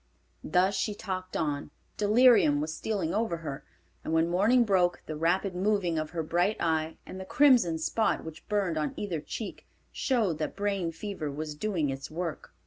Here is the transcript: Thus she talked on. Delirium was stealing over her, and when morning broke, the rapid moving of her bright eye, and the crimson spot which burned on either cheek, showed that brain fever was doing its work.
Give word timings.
Thus 0.43 0.73
she 0.73 0.95
talked 0.95 1.37
on. 1.37 1.69
Delirium 1.95 2.59
was 2.59 2.75
stealing 2.75 3.13
over 3.13 3.37
her, 3.37 3.63
and 4.03 4.11
when 4.15 4.27
morning 4.31 4.63
broke, 4.63 5.03
the 5.05 5.15
rapid 5.15 5.53
moving 5.55 5.99
of 5.99 6.09
her 6.09 6.23
bright 6.23 6.57
eye, 6.59 6.97
and 7.05 7.19
the 7.19 7.23
crimson 7.23 7.77
spot 7.77 8.23
which 8.25 8.49
burned 8.49 8.79
on 8.79 8.95
either 8.97 9.21
cheek, 9.21 9.67
showed 9.91 10.39
that 10.39 10.55
brain 10.55 10.91
fever 10.91 11.29
was 11.29 11.53
doing 11.53 11.91
its 11.91 12.09
work. 12.09 12.51